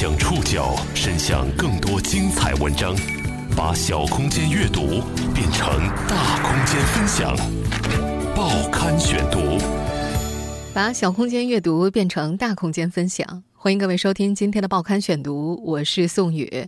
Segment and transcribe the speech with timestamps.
[0.00, 2.96] 将触角伸向更多精彩文章，
[3.54, 5.02] 把小空间阅读
[5.34, 5.68] 变成
[6.08, 7.36] 大空间分享。
[8.34, 9.58] 报刊选读，
[10.72, 13.44] 把小空间阅读变成大空间分享。
[13.52, 16.66] 欢迎各位收听今天的报刊选读，我是宋宇。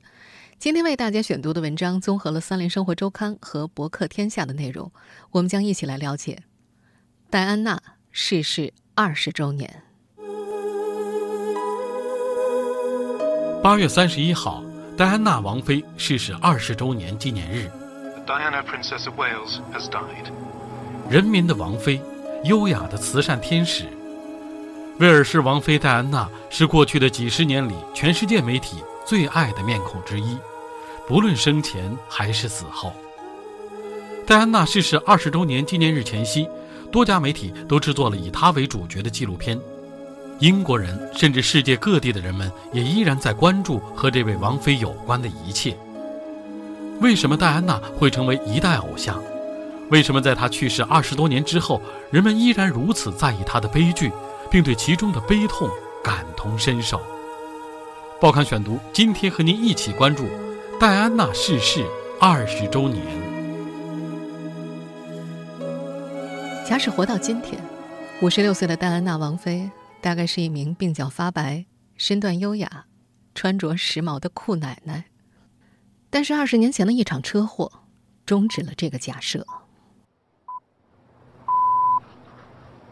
[0.59, 4.93] 今天为大家选读的文章综合了《三联生活周刊》和《博客天下》的内容，
[5.30, 6.43] 我们将一起来了解
[7.30, 7.80] 戴安娜
[8.11, 9.85] 逝世二十周年。
[13.62, 14.61] 八月三十一号，
[14.96, 17.70] 戴安娜王妃逝世二十周年纪念日。
[18.26, 20.32] Diana Princess of Wales has died。
[21.08, 22.03] 人民的王妃，
[22.43, 23.84] 优雅的慈善天使。
[24.98, 30.36] 威尔士王妃戴安娜是过去的几十年里全世界媒体最爱的面孔之一，
[31.06, 32.92] 不论生前还是死后。
[34.27, 36.48] 戴安娜逝世二十周年纪念日前夕，
[36.91, 39.56] 多家媒体都制作了以她为主角的纪录片。
[40.39, 45.77] 英国人甚至世界各地的人们也依然在关注和这位王妃有关的一切。
[47.01, 49.23] 为什么戴安娜会成为一代偶像？
[49.91, 54.11] 为什么在她去世二十多年之后，人们依然如此在意她的悲剧，
[54.51, 55.69] 并对其中的悲痛
[56.03, 57.01] 感同身受？
[58.21, 60.28] 报刊选读今天和您一起关注
[60.81, 61.84] 戴安娜逝世
[62.21, 63.05] 二十周年。
[66.65, 67.61] 假使活到今天，
[68.23, 69.69] 五十六岁的戴安娜王妃。
[70.03, 71.64] 大概是一名鬓角发白、
[71.97, 72.86] 身段优雅、
[73.36, 75.05] 穿着时髦的酷奶奶，
[76.11, 77.70] 但是二十年前的一场车祸
[78.27, 79.47] 终止了这个假设。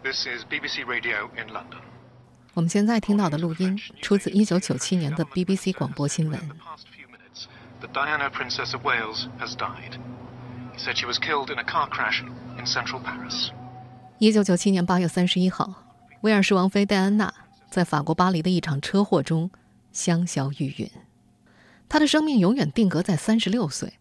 [0.04, 1.82] This is BBC Radio in London。
[2.54, 6.40] 我们现在听到的录音出自一九九七年的 BBC 广播新闻。
[7.80, 9.98] The Diana Princess of Wales has died.
[10.76, 12.22] He said she was killed in a car crash
[12.56, 13.50] in central Paris.
[14.18, 15.89] 一九九七年八月三十一号。
[16.22, 17.32] 威尔士王妃戴安娜
[17.70, 19.50] 在法国巴黎的一场车祸中
[19.90, 20.90] 香消玉殒，
[21.88, 23.94] 她的生命永远定格在三十六岁，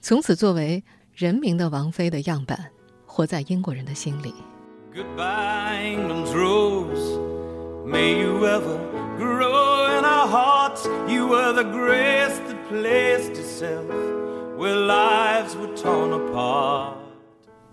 [0.00, 0.82] 从此作为
[1.14, 2.72] 人民的王妃的样板，
[3.06, 4.34] 活在英国人的心里。
[4.92, 5.94] goodbye，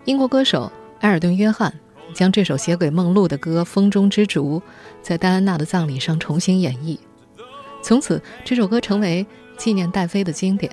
[0.04, 1.74] 英国歌手埃尔顿·约翰。
[2.12, 4.60] 将这首写给梦露的歌《风中之烛》
[5.02, 6.98] 在戴安娜的葬礼上重新演绎，
[7.82, 10.70] 从此这首歌成为纪念戴妃的经典。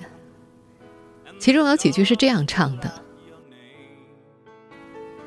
[1.38, 3.02] 其中有几句是这样唱的：“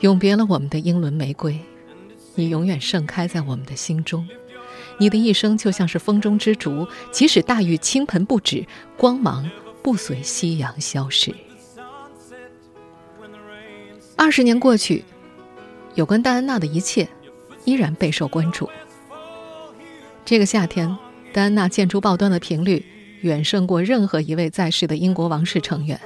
[0.01, 1.59] 永别了我们的英伦玫瑰，
[2.35, 4.27] 你永远盛开在我们的心中。
[4.99, 9.49] 你的一生就像是风中之烛，即使大雨倾盆不止，光芒
[9.81, 11.33] 不随夕阳消逝。”
[14.15, 15.03] 二十年过去。
[15.95, 17.07] 有关戴安娜的一切
[17.65, 18.69] 依然备受关注。
[20.25, 20.97] 这个夏天，
[21.31, 22.85] 戴安娜见诸报端的频率
[23.21, 25.99] 远胜过任何一位在世的英国王室成员。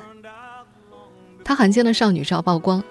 [1.43, 2.83] 她罕见的少女照曝光，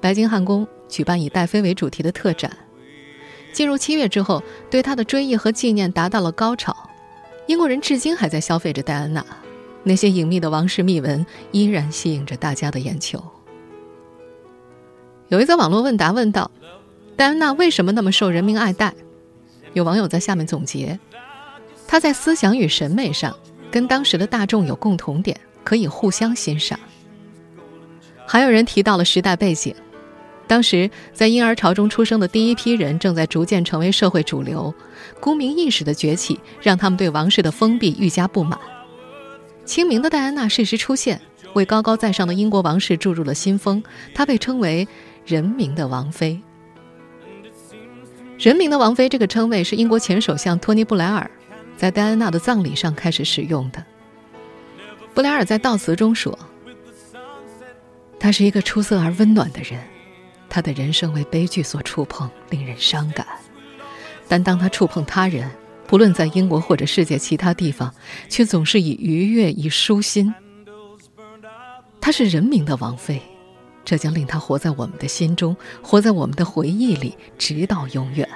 [0.00, 2.50] 白金汉宫举办以戴妃为主题的特展。
[3.52, 6.76] 进入七月之后，对她的追忆和纪念达到了高潮。
[7.46, 9.24] 英国人至今还在消费着戴安娜，
[9.82, 13.22] 那些隐秘的王室秘闻依然吸引着大家的眼球。
[15.28, 16.50] 有一则网络问答问道
[17.16, 18.92] ：“戴安娜为什么那么受人民爱戴？”
[19.72, 20.98] 有网友在下面总结
[21.88, 23.34] ：“她在思想与审美上
[23.70, 26.78] 跟当时的大众有共同点，可以互相欣赏。”
[28.26, 29.74] 还有人提到了时代背景：
[30.46, 34.72] 当时在婴儿潮中出生的第一批人正在逐渐成为社会主流，
[35.20, 38.58] 公民意识的崛起让他们对王室的封闭愈加不满。
[39.64, 41.20] 清明的戴安娜适时出现，
[41.54, 43.82] 为高高在上的英国王室注入了新风。
[44.14, 44.86] 她被称为。
[45.26, 46.38] 人民的王妃，
[48.38, 51.30] 人民的王妃这个称谓是英国前首相托尼·布莱尔
[51.78, 53.82] 在戴安娜的葬礼上开始使用的。
[55.14, 56.38] 布莱尔在悼词中说
[58.20, 59.80] ：“他是一个出色而温暖的人，
[60.50, 63.26] 他的人生为悲剧所触碰，令人伤感。
[64.28, 65.50] 但当他触碰他人，
[65.86, 67.90] 不论在英国或者世界其他地方，
[68.28, 70.34] 却总是以愉悦、以舒心。
[71.98, 73.22] 他是人民的王妃。”
[73.84, 78.28] 这将令他活在我们的心中，活在我们的回忆里，直到永远。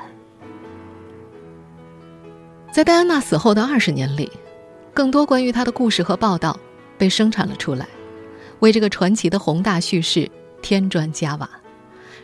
[2.71, 4.31] 在戴安娜死后的二十年里，
[4.93, 6.59] 更多关于她的故事和报道
[6.99, 7.89] 被生产了出来，
[8.61, 10.31] 为这个传奇的宏大叙事
[10.61, 11.49] 添砖加瓦。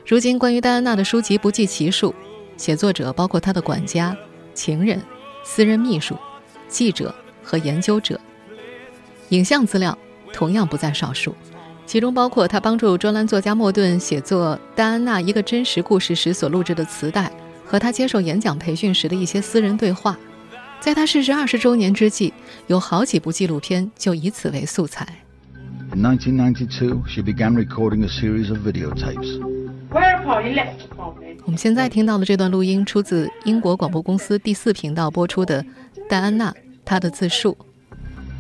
[0.07, 2.15] 如今，关于戴安娜的书籍不计其数，
[2.59, 4.15] 写作者包括她的管家、
[4.53, 5.01] 情人、
[5.43, 6.15] 私人秘书、
[6.69, 7.13] 记者
[7.43, 8.21] 和研究者，
[9.31, 9.97] 影像资料
[10.31, 11.35] 同样不在少数。
[11.87, 17.31] 其中包括他帮助专栏作家莫顿写作戴安娜一个真实故事时所录制的磁带，
[17.65, 20.19] 和他接受演讲培训时的一些私人对话，
[20.81, 22.33] 在他逝世二十周年之际，
[22.67, 25.07] 有好几部纪录片就以此为素材。
[25.93, 29.41] In 1992, she began recording a series of videotapes.
[31.45, 35.65] 我们现在听到的这段录音出自英国广播公司第四频道播出的
[36.09, 36.53] 戴安娜
[36.85, 37.57] 她的自述。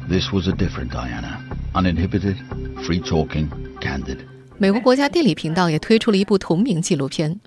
[0.08, 1.40] This was a different Diana,
[1.72, 2.36] uninhibited,
[2.84, 3.48] free talking,
[3.80, 4.18] candid.
[4.58, 7.40] 美国国家地理频道也推出了一部同名纪录片。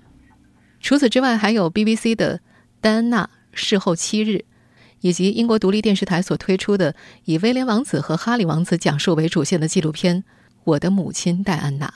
[0.80, 2.38] 除此之外，还有 BBC 的
[2.80, 4.30] 《戴安娜事后七日》，
[5.00, 6.94] 以及英国独立电视台所推出的
[7.24, 10.22] 以威廉王子和哈里王子讲述为主线的纪录片
[10.64, 11.86] 《我的母亲戴安娜》。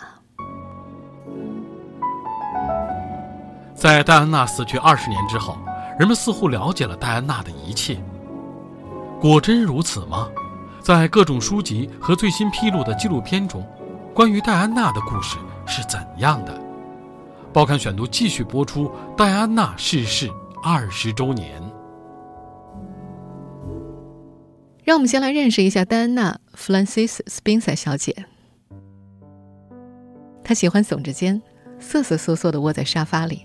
[3.74, 5.58] 在戴安娜死去二十年之后，
[5.98, 8.00] 人们似乎了解了戴安娜的一切。
[9.20, 10.28] 果真如此吗？
[10.82, 13.64] 在各种书籍和最新披露的纪录片中，
[14.12, 16.60] 关于戴安娜的故事是怎样的？
[17.52, 18.90] 报刊选读继续播出。
[19.16, 20.28] 戴安娜逝世
[20.60, 21.62] 二十周年，
[24.82, 28.12] 让我们先来认识一下戴安娜·弗兰西斯·斯宾塞小姐。
[30.42, 31.40] 她喜欢耸着肩，
[31.78, 33.42] 瑟瑟缩缩的窝在沙发里，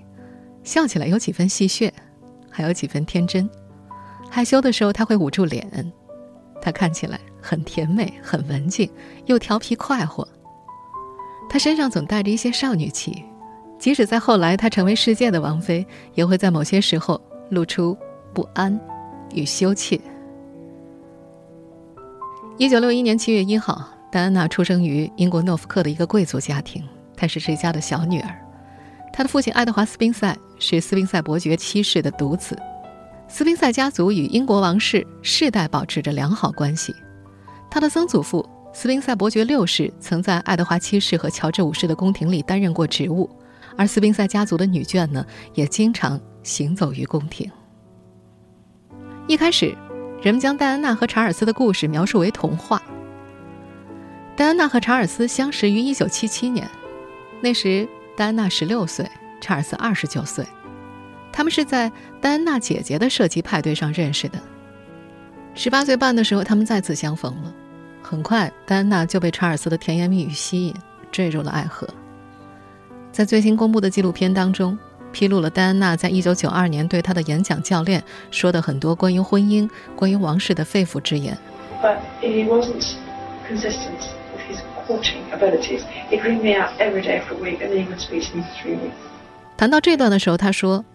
[0.64, 1.92] 笑起来有几分戏谑，
[2.50, 3.48] 还有几分天真。
[4.28, 5.94] 害羞的时候，她会捂住脸。
[6.68, 8.90] 她看起来很甜美，很文静，
[9.26, 10.28] 又调皮快活。
[11.50, 13.24] 她身上总带着一些少女气。
[13.80, 17.22] 即使在后来，她成为世界的王妃，也会在某些时候
[17.52, 17.98] 露出
[18.34, 18.78] 不安
[19.34, 19.98] 与羞怯。
[22.58, 26.84] 一九六一年七月一号，戴安娜出生于英国诺福克的一个贵族家庭，
[27.16, 28.38] 她是这家的小女儿。
[29.14, 32.62] 她的父亲爱德华·斯宾塞是斯宾塞伯爵七世的独子，
[33.30, 36.96] 斯宾塞家族与英国王室世代保持着良好关系。
[37.70, 43.30] 他的曾祖父斯宾塞伯爵六世曾在爱德华七世和乔治五世的宫廷里担任过职务。
[43.76, 47.52] 而斯宾塞家族的女眷呢，也经常行走于宫廷。
[49.28, 49.76] 一开始，
[50.22, 52.82] 人们将戴安娜和查尔斯的故事描述为童话。
[54.36, 56.68] 戴安娜和查尔斯相识于1977年，
[57.42, 59.08] 那时戴安娜16岁，
[59.42, 60.46] 查尔斯29岁。
[61.32, 64.40] 他们是在戴安娜姐姐的射击派对上认识的。
[65.54, 67.54] 十八岁半的时候，他们再次相逢了。
[68.02, 70.74] 很快，戴安娜就被查尔斯的甜言蜜语吸引，
[71.12, 71.88] 坠入了爱河。
[73.12, 74.78] 在最新公布的纪录片当中，
[75.12, 81.38] 披露了戴安娜在一九九二年对她的演讲教练说的很多关于婚姻、关于王室的肺腑之言。
[81.82, 82.86] But he wasn't
[83.50, 85.82] consistent with his courting abilities.
[86.10, 88.38] He'd ring me up every day for a week, and then he would speak to
[88.38, 88.92] me for three weeks.
[89.58, 90.86] 谈到这段的时候，他说，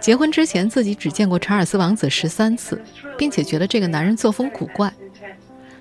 [0.00, 2.80] 结婚之前自己只见过查尔斯王子十三次，
[3.16, 4.92] 并且觉得这个男人作风古怪。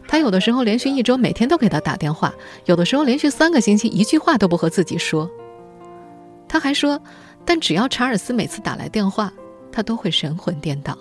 [0.07, 2.33] 他有的时候连续一周每天都给他打电话，
[2.65, 5.29] 有的时候连续三个星期一句话都不和自己说。
[6.47, 6.99] 他还说，
[7.45, 9.31] 但只要查尔斯每次打来电话，
[9.71, 10.97] 他都会神魂颠倒。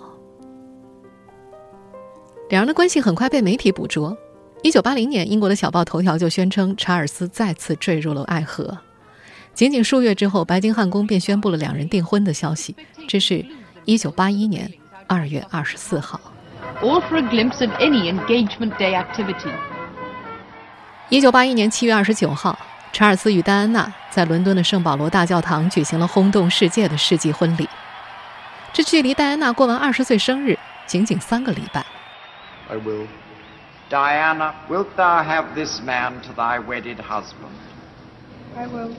[2.49, 4.15] 两人的关系很快被媒体捕捉。
[4.61, 8.77] 一九八零年，英国的小报头条就宣称查尔斯再次坠入了爱河。
[9.57, 12.75] 仅仅数月之后，白金汉宫便宣布了两人订婚的消息。
[13.07, 13.43] 这是
[13.85, 14.71] 一九八一年
[15.07, 16.21] 二月二十四号。
[16.79, 19.49] All for a glimpse of any engagement day activity。
[21.09, 22.55] 一九八一年七月二十九号。
[22.93, 27.67] 查尔斯与戴安娜在伦敦的圣保罗大教堂举行了轰动世界的世纪婚礼。
[28.71, 31.83] 这距离戴安娜过完二十岁生日仅仅三个礼拜。
[32.69, 33.07] I will.
[33.89, 37.57] Diana, wilt thou have this man to thy wedded husband?
[38.55, 38.91] I will.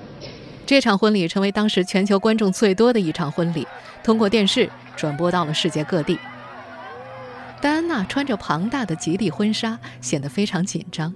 [0.69, 3.67] 这场婚礼成为当时全球观众最多的一场婚礼，
[4.05, 6.19] 通过电视转播到了世界各地。
[7.59, 11.15] 戴安娜穿着庞大的吉利婚纱，显得非常紧张。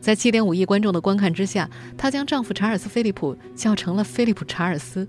[0.00, 1.68] 在七点五亿观众的观看之下，
[1.98, 5.06] 她将丈夫查尔斯·菲利普叫成了菲利普·查尔斯，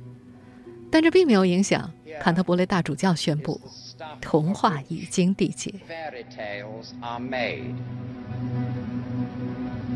[0.91, 3.61] 但这并没有影响坎特伯雷大主教宣布，
[4.19, 5.73] 童话已经缔结。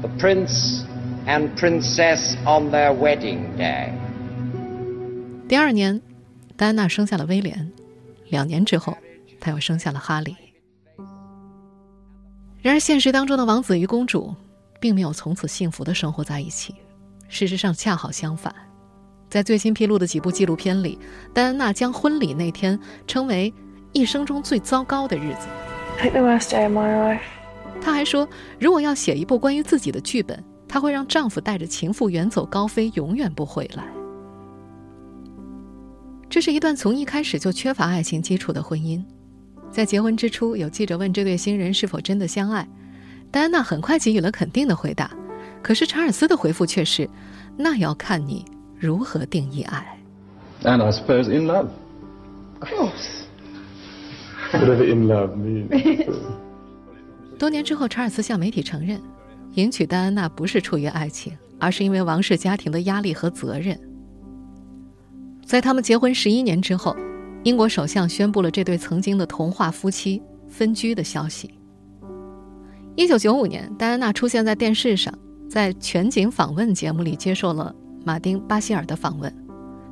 [0.02, 0.86] The prince
[1.28, 3.92] and princess on their wedding day。
[5.48, 6.02] 第二年，
[6.56, 7.72] 戴安娜生下了威廉，
[8.30, 8.98] 两年之后，
[9.40, 10.36] 她又生下了哈里。
[12.62, 14.34] 然而，现实当中的王子与公主。
[14.78, 16.76] 并没有从此幸福的生活在一起，
[17.28, 18.54] 事实上恰好相反。
[19.30, 21.00] 在最新披露的几部纪录片里，
[21.34, 23.52] 戴安娜将婚礼那天称为
[23.94, 25.48] 一生中最糟糕的日子。
[26.08, 27.22] The worst day of my life。
[27.82, 28.30] 她还说，
[28.60, 30.44] 如果要写一部关于自己的剧本，
[30.76, 33.86] 她会让丈夫带着情妇远走高飞，永远不回来。
[36.30, 39.02] 这是一段从一开始就缺乏爱情基础的婚姻。
[39.72, 42.68] 在结婚之初，有记者问这对新人是否真的相爱。
[43.32, 45.10] 戴安娜很快给予了肯定的回答，
[45.64, 47.10] 可是查尔斯的回复却是
[47.56, 48.44] ：“那要看你
[48.78, 49.98] 如何定义爱。”
[50.64, 51.70] And I suppose in love.
[52.60, 53.22] Of course.
[54.52, 56.06] whatever in love means.
[57.40, 59.02] 多年之后，查尔斯向媒体承认，
[59.56, 63.80] 迎娶戴安娜不是出于爱情，而是因为王室家庭的压力和责任。
[65.46, 66.96] 在他们结婚十一年之后，
[67.44, 71.52] 英国首相宣布了这对曾经的童话夫妻分居的消息。
[72.96, 75.14] 一九九五年，戴安娜出现在电视上，
[75.50, 79.34] 在全景访问节目里接受了马丁·巴希尔的访问。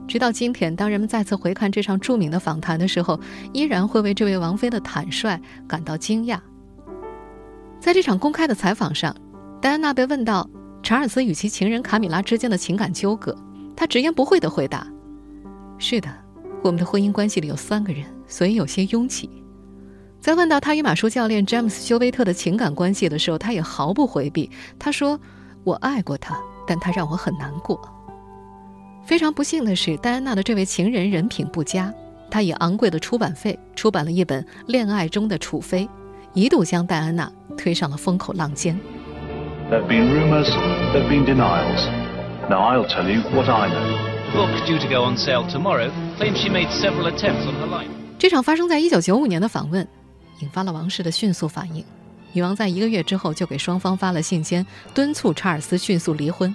[0.05, 3.17] 直到今天，当人们再次回看这场著名的访谈的时候，
[3.53, 6.37] 依然会为这位王妃的坦率感到惊讶。
[7.79, 9.15] 在这场公开的采访上，
[9.63, 10.45] 戴安娜被问到
[10.83, 13.33] 查尔斯与其情人卡米拉之间的情感纠葛，
[13.77, 14.85] 她直言不讳地回答
[15.79, 16.09] ：“是的，
[16.61, 19.29] 我们的婚姻关系里有三个人，所以有些拥挤。”
[20.19, 25.17] 在问到他与马术教练詹姆斯·休威特的情感关系的时候，他也毫不回避，他说
[25.63, 27.79] ：“我爱过他，但他让我很难过。”
[29.07, 31.93] 非常不幸的是，戴安娜的这位情人人品不佳，
[32.29, 35.85] 他以昂贵的出版费出版了一本《恋爱中的楚妃》，
[36.33, 38.77] 一度将戴安娜推上了风口浪尖。
[39.73, 40.47] There've been rumours,
[40.93, 41.87] there've been denials.
[42.47, 44.31] Now I'll tell you what I know.
[44.31, 47.89] Book due to go on sale tomorrow claims she made several attempts on her life.
[48.19, 49.87] 这场发生在一九九五年的访问，
[50.41, 51.83] 引发了王室的迅速反应。
[52.33, 54.63] 女王在一个月之后就给双方发了信笺，
[54.93, 56.53] 敦促查尔斯迅速离婚。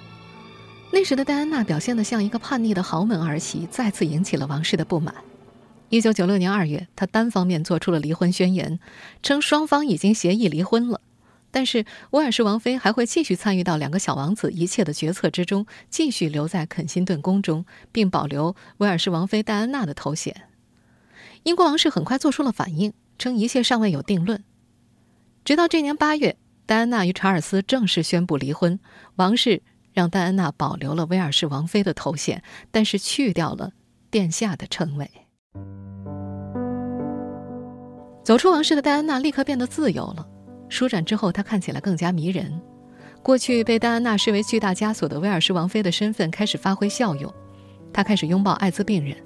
[0.89, 5.13] 那时的戴安娜表现得像一个叛逆的豪门儿媳，再次引起了王室的不满。
[5.89, 8.79] 一九九六年二月，她单方面做出了离婚宣言，
[9.21, 11.01] 称双方已经协议离婚了，
[11.51, 20.43] 但是威尔士王妃还会继续参与到两个小王子一切的决策之中，继续留在肯辛顿宫中，并保留威尔士王妃戴安娜的头衔。
[21.43, 24.43] 英国王室很快做出了反应，称一切尚未有定论。
[25.43, 28.79] 直到这年八月，戴安娜与查尔斯正式宣布离婚，
[29.15, 29.61] 王室。
[29.91, 33.71] 让戴安娜保留了威尔士王妃的头衔，但是去掉了
[34.11, 35.09] 殿下的称谓。
[38.23, 40.25] 走出王室的戴安娜立刻变得自由了。
[40.69, 42.61] 舒展之后，她看起来更加迷人。
[43.21, 47.33] 过去被戴安娜视为巨大枷锁的威尔士王妃的身份开始发挥效用。
[47.91, 49.17] 她开始拥抱艾滋病人，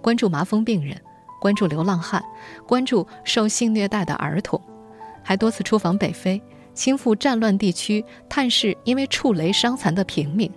[0.00, 0.96] 关注麻风病人，
[1.40, 2.22] 关注流浪汉，
[2.66, 4.60] 关注受性虐待的儿童，
[5.22, 6.40] 还多次出访北非。
[6.72, 10.50] 亲赴战乱地区探视因为触雷伤残的平民。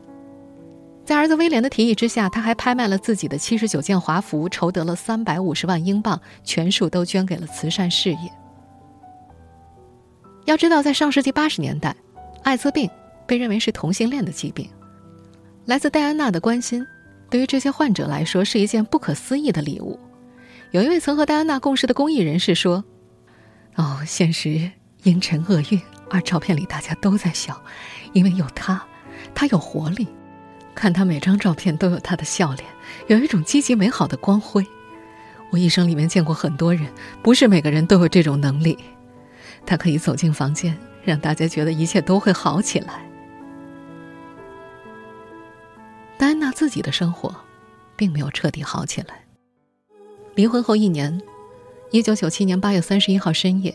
[1.04, 8.32] 在儿子威廉的提议之下，他还拍卖了自己的七十九件华服，筹得了三百五十万英镑，全数都捐给了慈善事业。
[10.46, 11.96] 要知道，在上世纪八十年代，
[12.44, 12.90] 艾滋病
[13.26, 14.70] 被认为是同性恋的疾病。
[15.66, 16.86] 来自戴安娜的关心，
[17.30, 20.00] 对于这些患者来说是一件不可思议的礼物。
[20.72, 22.84] 有一位曾和戴安娜共事的公益人士说
[23.76, 24.72] ：“哦，现实
[25.04, 27.60] 阴沉厄运。”而照片里大家都在笑，
[28.12, 28.84] 因为有他，
[29.34, 30.08] 他有活力。
[30.76, 32.70] 看他每张照片都有他的笑脸，
[33.08, 34.64] 有一种积极美好的光辉。
[35.50, 36.88] 我一生里面见过很多人，
[37.24, 38.78] 不是每个人都有这种能力。
[39.66, 43.06] 他可以走进房间，让大家觉得一切都会好起来。
[46.18, 47.36] 戴安娜自己的生活，
[47.96, 49.24] 并没有彻底好起来。
[50.36, 51.22] 离婚后一年，
[51.92, 53.74] 一九九七年八月三十一号深夜。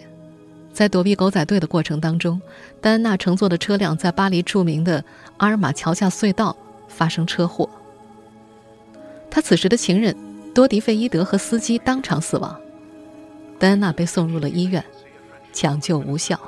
[0.73, 2.41] 在躲避狗仔队的过程当中，
[2.81, 5.05] 戴安娜乘坐的车辆在巴黎著名的
[5.39, 7.69] 阿尔马桥下隧道发生车祸。
[9.29, 10.15] 她此时的情人
[10.55, 12.57] 多迪费伊德和司机当场死亡，
[13.59, 14.85] 戴安娜被送入了医院，
[15.61, 16.39] 抢救无效，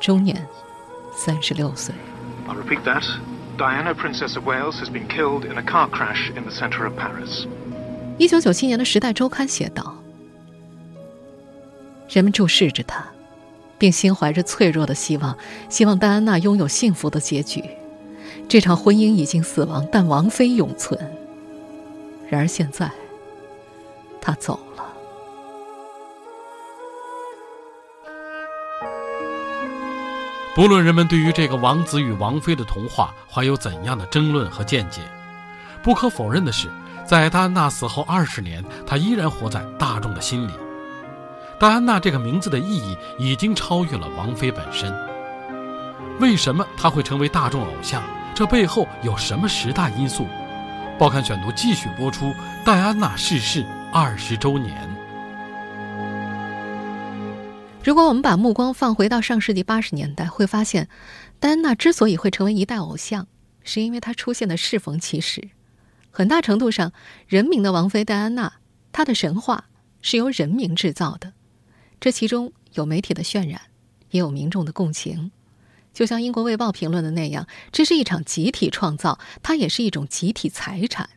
[0.00, 0.48] 终年
[1.14, 1.94] 三十六岁。
[2.48, 3.04] I repeat that
[3.58, 6.94] Diana, Princess of Wales, has been killed in a car crash in the center of
[6.98, 7.46] Paris.
[8.16, 9.94] 一九九七年的《时代周刊》写道
[12.08, 13.04] ：“人们注视着她。”
[13.76, 15.36] 并心怀着脆弱的希望，
[15.68, 17.62] 希望戴安娜拥有幸福的结局。
[18.48, 20.98] 这场婚姻已经死亡，但王妃永存。
[22.30, 22.90] 然而现在，
[24.18, 24.58] 她走
[30.54, 35.00] 不论人们对于这个王子与王妃的童话怀有怎样的争论和见解，
[35.82, 36.68] 不可否认的是，
[37.04, 40.52] 在戴安娜死后二十年，她依然活在大众的心里。
[41.58, 44.94] 戴安娜这个名字的意义已经超越了王妃本身。
[46.20, 48.00] 为什么她会成为大众偶像？
[48.32, 50.28] 这背后有什么十大因素？
[51.00, 52.32] 报刊选读继续播出。
[52.64, 54.88] 戴安娜逝世二十周年。
[57.84, 60.88] 如果我们把目光放回到上世纪八十年代，会发现，
[61.38, 63.26] 戴安娜之所以会成为一代偶像，
[63.62, 65.50] 是因为她出现的适逢其时。
[66.10, 66.94] 很大程度上，
[67.28, 68.54] 人民的王妃戴安娜，
[68.90, 69.66] 她的神话
[70.00, 71.34] 是由人民制造的。
[72.00, 73.60] 这其中有媒体的渲染，
[74.08, 75.30] 也有民众的共情。
[75.92, 81.10] 就像英国《卫报》评论的那样，这是一场集体创造，它也是一种集体财产。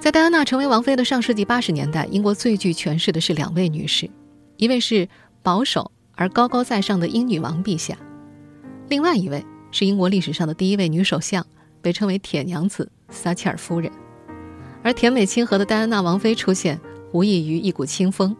[0.00, 4.10] 在戴安娜成为王妃的上世纪八十年代，英国最具权势的是两位女士，
[4.56, 5.08] 一位是
[5.42, 7.96] 保守而高高在上的英女王陛下，
[8.88, 11.44] 另外一位是英国历史上的第一位女首相，
[11.80, 13.90] 被称为“铁娘子”撒切尔夫人。
[14.82, 16.80] 而甜美亲和的戴安娜王妃出现，
[17.12, 18.36] 无异于一股清风，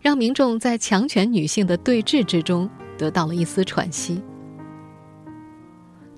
[0.00, 4.22] 让民众在强权女性的对峙之中得到了一丝喘息。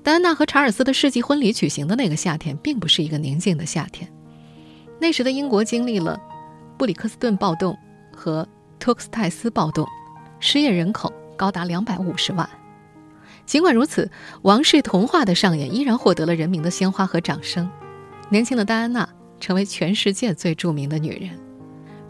[0.03, 4.11] 戴安娜和查尔斯的世纪婚礼举行的那个夏天，并不是一个宁静的夏天。
[5.01, 6.21] 那时的英国经历了
[6.79, 7.77] 布里克斯顿暴动
[8.15, 8.47] 和
[8.85, 9.89] 托克斯泰斯暴动，
[10.41, 12.47] 失业人口高达两百五十万。
[13.47, 14.11] 尽管如此，
[14.43, 17.67] 王室童话的上演依然获得了人民的鲜花和掌声。
[18.29, 19.09] 年轻的戴安娜
[19.41, 21.31] 成为全世界最著名的女人。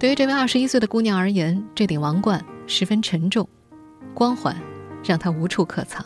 [0.01, 3.49] 对于这位二十一岁的姑娘而言，这顶王冠十分沉重，
[4.13, 4.57] 光环
[5.05, 6.05] 让她无处可藏。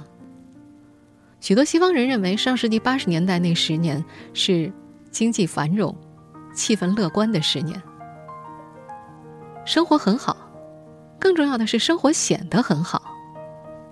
[1.41, 4.71] 许多西方人认为，上世纪八十年代那十年是
[5.11, 5.97] 经济繁荣。
[6.55, 7.81] 气氛乐观的十年，
[9.65, 10.37] 生活很好，
[11.19, 13.03] 更重要的是生活显得很好。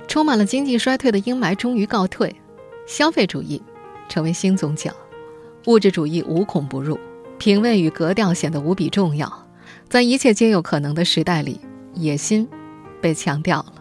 [0.08, 2.34] 充满了经济衰退的阴霾终于告退，
[2.86, 3.60] 消费主义
[4.08, 4.92] 成为新宗教，
[5.66, 6.98] 物质主义无孔不入，
[7.38, 9.30] 品味与格调显得无比重要。
[9.88, 11.60] 在一切皆有可能的时代里，
[11.94, 12.48] 野心
[13.00, 13.74] 被强调了。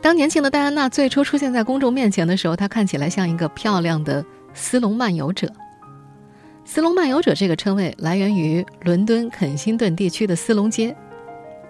[0.00, 5.52] 当年轻的戴安娜最初出现在公众面前的时候，她看起来像一个漂亮的斯隆漫游者。
[6.64, 10.96] 斯隆漫游者这个称谓来源于伦敦肯辛顿地区的斯隆街。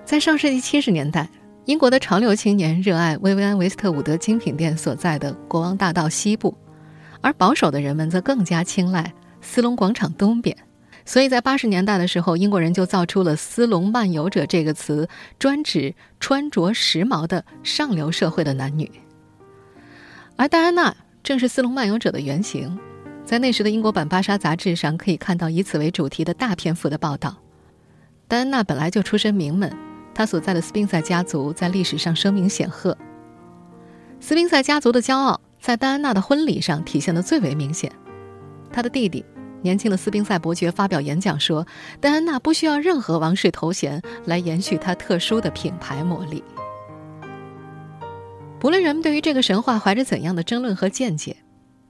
[0.06, 1.28] 在上世纪七十年代，
[1.64, 6.56] 英国的潮流青年热爱薇薇安·维斯特伍德精品店所在的国王大道西部，
[7.20, 10.56] 而保守的人们则更加青睐斯隆广场东边。
[11.04, 15.08] 所以在八十年代的时候，英国人就造出了“斯隆漫游者”这个词，
[15.40, 18.88] 专指穿着时髦的上流社会的男女。
[20.36, 20.94] 而戴安娜
[21.24, 22.78] 正是斯隆漫游者的原型。
[23.24, 27.36] 在那时的英国版《芭莎》杂志上，可以看到以此为主题的大篇幅的报道。
[28.28, 29.72] 戴安娜本来就出身名门，
[30.16, 32.96] 他所在的斯宾塞家族在历史上声名显赫。
[34.18, 37.92] 斯宾塞家族的骄傲在戴安娜的婚礼上体现的最为明显。
[38.72, 39.22] 他的弟弟，
[39.60, 41.66] 年轻的斯宾塞伯爵发表演讲说
[42.00, 46.42] ：“戴安娜不需要任何王室头衔来延续她特殊的品牌魔力。”
[48.58, 51.36] 不论人们对于这个神话怀着怎样的争论和见解。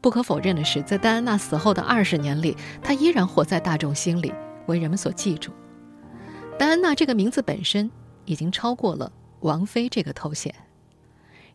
[0.01, 4.35] 不可否认的是，在戴安娜死后的二十年里，她依然活在大众心里，
[4.67, 5.53] 为人们所记住。
[6.59, 7.89] 戴安娜这个名字本身
[8.27, 9.11] 已经超过了
[9.41, 10.55] 王妃这个头衔。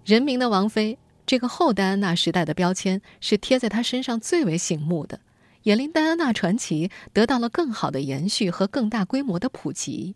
[0.03, 5.19] 人民的王妃这个后戴安娜时代的标签是贴在她身上最为醒目的，
[5.63, 10.15] 也令戴安娜传奇得到了更好的延续和更大规模的普及。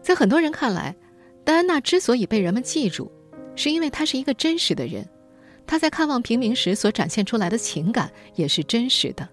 [0.00, 0.96] 在很多人看来，
[1.44, 3.12] 戴安娜之所以被人们记住，
[3.54, 5.06] 是因为她是一个真实的人。
[5.66, 9.26] 她在看望平民时所展现出来的情感也是真实的，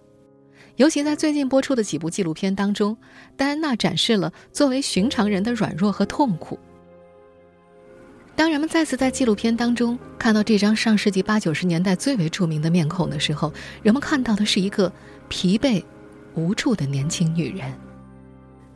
[0.78, 2.98] 尤其在最近播出的几部纪录片当中，
[3.36, 6.58] 戴安娜展示了作为寻常人的软弱和痛苦。
[8.36, 13.54] 当人们再次在纪录片当中看到这张上世纪八九十年代最为著名的面孔的时候，
[13.84, 14.92] 人们看到的是一个
[15.30, 15.84] 疲惫、
[16.34, 17.72] 无助的年轻女人。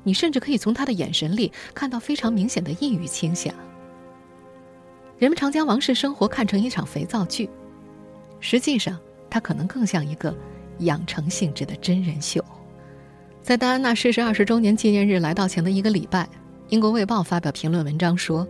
[0.04, 3.52] 你甚至可以从她的眼神里看到非常明显的抑郁倾向。
[5.18, 7.50] 人们常将王室生活看成一场肥皂剧，
[8.40, 10.36] 实际上，它可能更像一个
[10.80, 12.44] 养成性质的真人秀。
[13.42, 16.28] 在戴安娜逝世二十周年纪念日来到前的一个礼拜，
[16.70, 18.48] 英国《卫报》发表评论文章说：“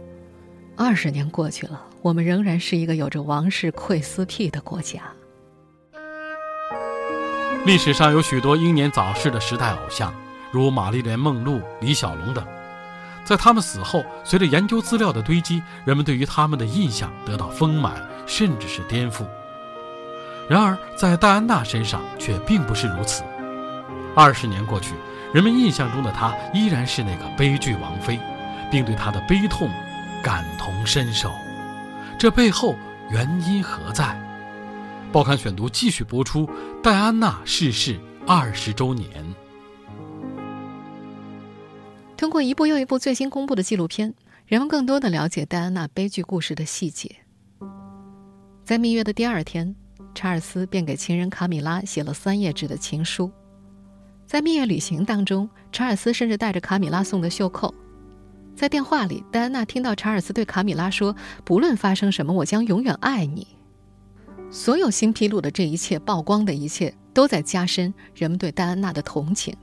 [0.77, 5.01] 二十年过去了，我们仍然是一个有着王室窥私癖的国家。”
[7.65, 10.13] 历史上有许多英年早逝的时代偶像，
[10.51, 12.45] 如玛丽莲·梦露、李小龙等。
[13.25, 17.95] 在他们死后，随着研究资料的堆积，人们对于他们的印象得到丰满，
[18.27, 19.25] 甚至是颠覆。
[20.47, 23.23] 然而，在戴安娜身上却并不是如此。
[24.15, 24.93] 二十年过去，
[25.34, 28.19] 人们印象中的她依然是那个悲剧王妃，
[28.71, 29.69] 并对她的悲痛
[30.23, 31.31] 感同身受。
[32.17, 32.75] 这背后
[33.10, 34.21] 原因何在？
[35.12, 36.49] 报刊选读继续播出：
[36.84, 39.10] 戴安娜逝世二十周年。
[42.15, 44.13] 通过一部又一部最新公布的纪录片，
[44.45, 47.13] 人们更多的了解戴安娜悲剧故事的细节。
[48.63, 49.75] 在蜜月的第二天，
[50.15, 53.30] 查尔斯便给情人卡米拉写了三页纸的情书。
[54.25, 57.71] 在蜜月旅行当中，查尔斯甚至带着卡米拉送的袖扣。
[58.56, 63.45] 在电话里，戴安娜听到查尔斯对卡米拉说：“不论发生什么，我将永远爱你。”
[64.49, 69.56] 所有新披露的这一切、曝光的一切，都在加深人们对戴安娜的同情，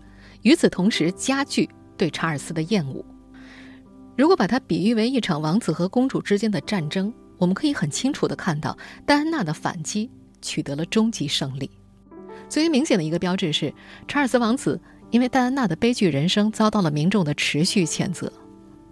[0.43, 1.69] 与此同时加剧。
[1.95, 3.05] 对查尔斯的厌恶，
[4.17, 10.11] 如果把它比喻为一场王子和公主之间的战争，我们可以很清楚地看到，戴安娜的反击
[10.43, 11.71] 取得了终极胜利。
[12.49, 13.73] 最为明显的一个标志是，
[14.07, 14.79] 查尔斯王子
[15.11, 18.31] 因为戴安娜的悲剧人生遭到了民众的持续谴责。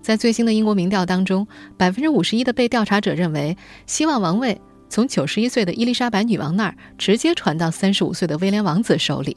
[0.00, 3.54] 在最新的英国民调当中，百分之五十一的被调查者认为，
[3.86, 4.58] 希望王位
[4.88, 9.36] 从九十一岁的伊丽莎白女王那儿直接传到三十五岁的威廉王子手里。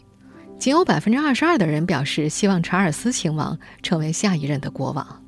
[0.57, 5.21] 仅有百分之二十二的人表示希望查尔斯亲王成为下一任的国王。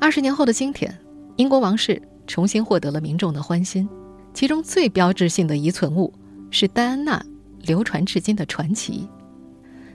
[0.00, 0.96] 二十年后的今天，
[1.34, 3.88] 英国王室重新获得了民众的欢心，
[4.34, 6.12] 其中最标志性的遗存物
[6.50, 7.24] 是戴安娜
[7.62, 9.08] 流传至今的传奇。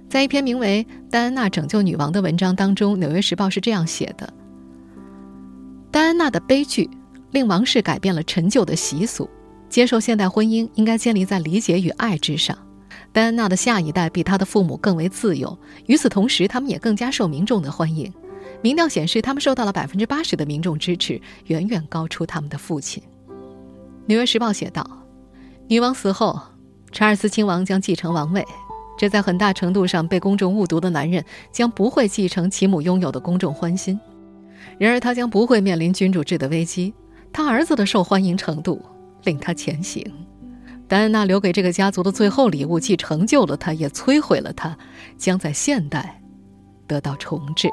[0.09, 4.33] 在一篇名为《戴安娜拯救女王》的文章当中，《纽约时报》是这样写的
[5.91, 6.89] ：“戴安娜的悲剧
[7.31, 9.29] 令王室改变了陈旧的习俗，
[9.69, 12.57] 接受现代婚姻应该建立在理解与爱之上。
[13.11, 18.11] 戴安娜的下一代比她的父母更为自由，与此同时，他们也更加受民众的欢迎。
[18.61, 23.03] 民调显示，他们受到了百分之八十的民众支持，远远高出他们的父亲。”
[24.09, 24.83] 《纽约时报》写道
[25.69, 26.41] ：“女王死后，
[26.91, 28.43] 查尔斯亲王将继承王位。”
[28.97, 33.99] 这在很大程度上被公众误读的男人将不会继承其母拥有的公众欢心，
[34.79, 36.91] 然而他将不会面临君主制的危机。
[37.31, 38.81] 他儿子的受欢迎程度
[39.25, 40.03] 令他前行。
[40.87, 44.75] 戴安娜留给这个家族的最后礼物，既成就了他，也摧毁了他，
[45.19, 46.19] 将在现代
[46.87, 47.69] 得到重置。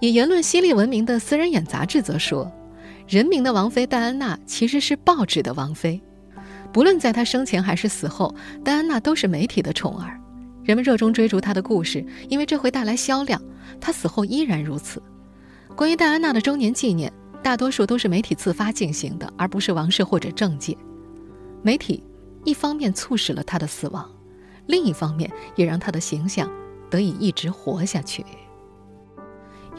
[0.00, 2.50] 以言论犀利闻名的《私人眼》杂志则说，
[3.10, 6.00] 人民的王妃戴安娜其实是报纸的王妃。
[6.72, 10.16] 不论在她生前还是死后，戴安娜都是媒体的宠儿，
[10.62, 13.42] 人们热衷追逐她的故事，因为这会带来销量。
[13.80, 15.02] 她死后依然如此。
[15.74, 20.76] 关于戴安娜的周年纪念，大多数都是媒体自发进行的，而不是王室或者政界。
[21.62, 22.04] 媒体
[22.44, 24.08] 一方面促使了她的死亡，
[24.68, 26.48] 另一方面也让她的形象
[26.88, 28.24] 得以一直活下去。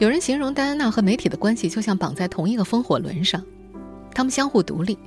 [0.02, 3.40] 有人形容戴安娜和媒体的关系就像绑在同一个风火轮上，
[4.12, 4.98] 他们相互独立，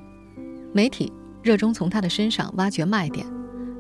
[0.72, 1.12] 媒体。
[1.44, 3.28] 热衷从他的身上挖掘卖点，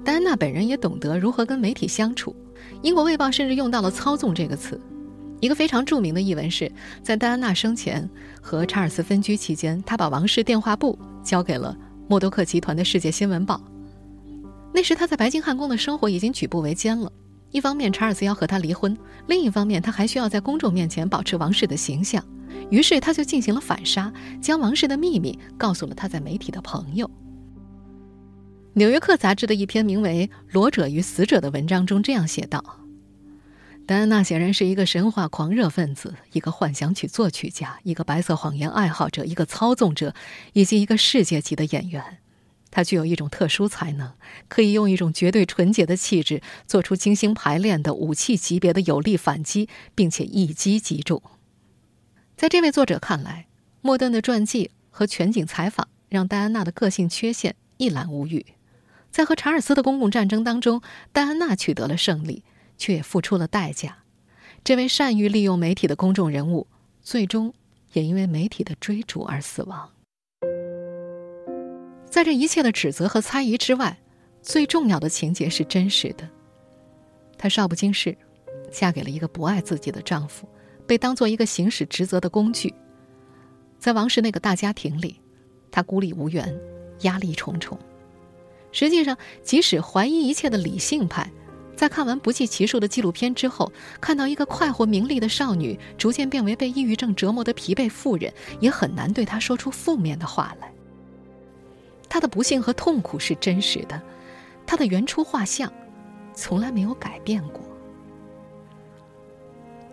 [0.03, 2.35] 戴安娜本人也懂得如何跟媒体相处。
[2.81, 4.77] 英国卫报甚至用到了“操纵”这个词。
[5.39, 6.69] 一个非常著名的译文是
[7.01, 8.07] 在戴安娜生前
[8.41, 11.75] 和查尔斯分居期间，他把王室电话簿交给了
[12.09, 13.55] 默多克集团的《世界新闻报》。
[14.73, 17.09] 那时他在白金汉宫的生活已经举步维艰了。
[17.55, 22.21] 一方面查尔斯要和他离婚，另一方面他还需要在公众面前保持王室的形象。
[22.69, 27.07] 于是他就进行了反杀，将王室的秘密告诉了他在媒体的朋友。
[28.73, 32.61] 《纽约客》杂志的一篇名为《裸者与死者》的文章中这样写道
[33.87, 40.13] ：“戴安娜显然是一个神话狂热分子，一个幻想曲作曲家，一个白色谎言爱好者，一个操纵者，
[40.51, 42.03] 以及一个世界级的演员。
[42.75, 44.11] 他具有一种特殊才能，
[44.49, 51.23] 可以用一种绝对纯洁的气质，做出精心排练的武器级别的有力反击，并且一击即中。”
[52.35, 53.47] 在这位作者看来，
[53.79, 58.45] 莫顿的传记和全景采访让戴安娜的个性缺陷一览无余。
[59.09, 60.81] 在和查尔斯的公共战争当中，
[61.13, 62.43] 戴安娜取得了胜利，
[62.77, 63.99] 却也付出了代价。
[64.65, 66.67] 这位善于利用媒体的公众人物，
[67.01, 67.53] 最终
[67.93, 69.94] 也因为媒体的追逐而死亡。
[72.15, 73.99] 在这一切的指责和猜疑之外，
[74.41, 76.25] 最重要的情节是真实的。
[77.37, 78.17] 她少不经事，
[78.71, 80.47] 嫁给了一个不爱自己的丈夫，
[80.87, 82.73] 被当做一个行使职责的工具。
[83.77, 85.19] 在王室那个大家庭里，
[85.69, 86.57] 她孤立无援，
[87.01, 87.77] 压力重重。
[88.71, 91.29] 实际上，即使怀疑一切的理性派，
[91.75, 100.71] 在看完不计其数的纪录片之后，看到一个快活名利的少女逐渐变为被抑郁症折磨的疲惫妇人，也很难对她说出负面的话来。
[102.15, 104.01] 她的不幸和痛苦是真实的，
[104.65, 105.69] 她的原初画像
[106.33, 107.61] 从来没有改变过。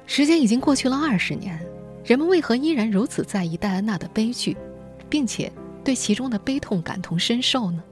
[0.06, 1.58] 时间已经过去了二十年，
[2.04, 4.56] 人们为何依然如此在意戴安娜的悲剧，
[5.10, 7.82] 并且对其中的悲痛感同身受呢？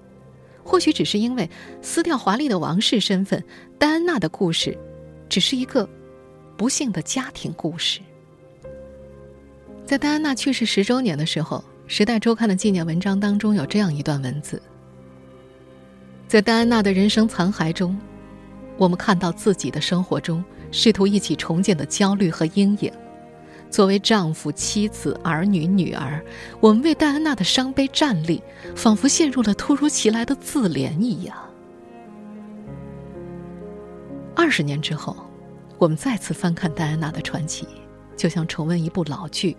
[0.62, 1.50] 或许只是因为
[1.82, 3.42] 撕掉华丽的王室身份，
[3.80, 4.78] 戴安娜的故事，
[5.28, 5.90] 只是一个
[6.56, 7.98] 不幸的家庭故事。
[9.84, 11.58] 在戴安娜去世十周年的时候，
[11.92, 14.62] 《时代周刊》的纪念文章当中有这样一段文字：
[16.28, 17.98] 在戴安娜的人生残骸中，
[18.76, 22.92] 我们看到自己的生活中试图一起重建的焦虑和阴影。
[23.70, 26.24] 作为丈夫、妻子、儿女、女儿，
[26.60, 28.40] 我们为戴安娜的伤悲站立，
[28.76, 31.36] 仿佛陷入了突如其来的自怜一样。
[34.36, 35.16] 二十年之后，
[35.76, 37.66] 我们再次翻看戴安娜的传奇，
[38.16, 39.56] 就像重温一部老剧，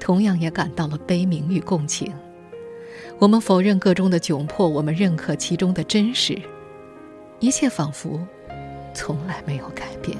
[0.00, 2.12] 同样也感到了悲悯与共情。
[3.18, 6.40] 我们否认个中的窘迫，我们认可其中的真实，
[7.40, 8.20] 一切仿佛
[8.94, 10.16] 从来没有改变。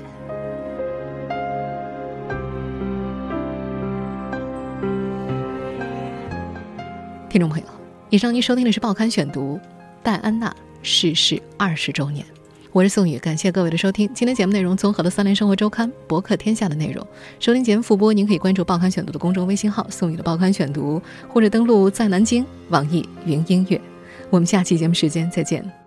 [7.28, 7.66] 听众朋友，
[8.10, 9.56] 以上您收听的是《报刊选读》，
[10.02, 12.26] 戴安娜逝世二十周年。
[12.70, 14.09] 我是宋宇，感谢各位的收听。
[14.12, 17.04] 今天节目内容综合了《三联生活周刊》博客天下的内容。
[17.40, 21.00] 收听节目复播，您可以关注“报刊选读”的公众微信号“宋宇的报刊选读”，
[21.33, 23.81] 或者登录在南京网易云音乐。
[24.28, 25.77] 我们下期节目时间再见。